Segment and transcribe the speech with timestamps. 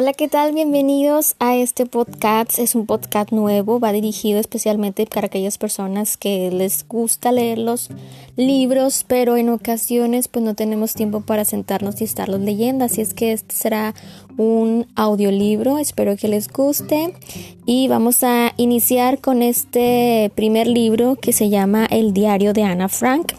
[0.00, 0.54] Hola, ¿qué tal?
[0.54, 2.60] Bienvenidos a este podcast.
[2.60, 7.90] Es un podcast nuevo, va dirigido especialmente para aquellas personas que les gusta leer los
[8.36, 13.12] libros, pero en ocasiones pues no tenemos tiempo para sentarnos y estarlos leyendo, así es
[13.12, 13.92] que este será
[14.36, 17.12] un audiolibro, espero que les guste
[17.66, 22.88] y vamos a iniciar con este primer libro que se llama El diario de Ana
[22.88, 23.32] Frank.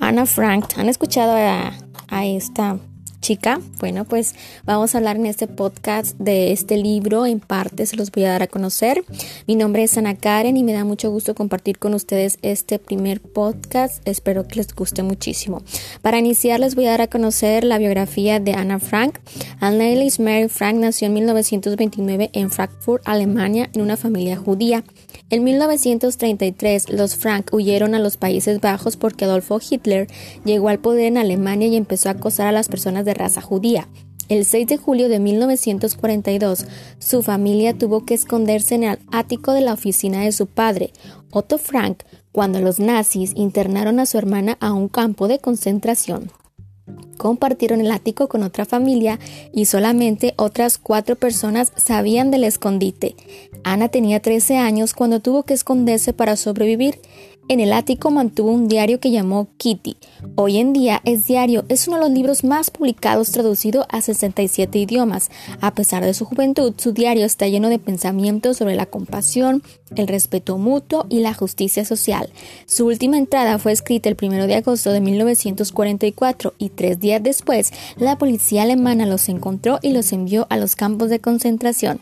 [0.00, 1.72] Ana Frank, ¿han escuchado a,
[2.08, 2.78] a esta
[3.20, 3.60] chica.
[3.80, 7.26] Bueno, pues vamos a hablar en este podcast de este libro.
[7.26, 9.04] En parte se los voy a dar a conocer.
[9.46, 13.20] Mi nombre es Ana Karen y me da mucho gusto compartir con ustedes este primer
[13.20, 14.06] podcast.
[14.06, 15.62] Espero que les guste muchísimo.
[16.02, 19.18] Para iniciar les voy a dar a conocer la biografía de Ana Frank.
[19.60, 24.84] Annelies Mary Frank nació en 1929 en Frankfurt, Alemania, en una familia judía.
[25.30, 30.06] En 1933 los Frank huyeron a los Países Bajos porque Adolfo Hitler
[30.44, 33.88] llegó al poder en Alemania y empezó a acosar a las personas de raza judía.
[34.28, 36.66] El 6 de julio de 1942,
[36.98, 40.92] su familia tuvo que esconderse en el ático de la oficina de su padre,
[41.30, 46.30] Otto Frank, cuando los nazis internaron a su hermana a un campo de concentración.
[47.16, 49.18] Compartieron el ático con otra familia
[49.52, 53.16] y solamente otras cuatro personas sabían del escondite.
[53.64, 57.00] Ana tenía 13 años cuando tuvo que esconderse para sobrevivir
[57.48, 59.96] en el ático mantuvo un diario que llamó Kitty.
[60.36, 64.78] Hoy en día es diario, es uno de los libros más publicados traducido a 67
[64.78, 65.30] idiomas.
[65.60, 69.62] A pesar de su juventud, su diario está lleno de pensamientos sobre la compasión,
[69.96, 72.30] el respeto mutuo y la justicia social.
[72.66, 77.72] Su última entrada fue escrita el 1 de agosto de 1944 y tres días después
[77.96, 82.00] la policía alemana los encontró y los envió a los campos de concentración.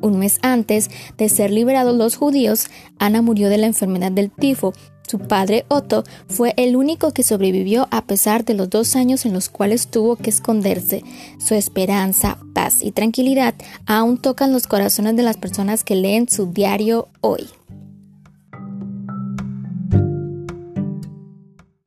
[0.00, 2.66] Un mes antes de ser liberados los judíos,
[2.98, 4.72] Ana murió de la enfermedad del tifo.
[5.06, 9.32] Su padre Otto fue el único que sobrevivió a pesar de los dos años en
[9.32, 11.02] los cuales tuvo que esconderse.
[11.38, 13.54] Su esperanza, paz y tranquilidad
[13.86, 17.48] aún tocan los corazones de las personas que leen su diario hoy.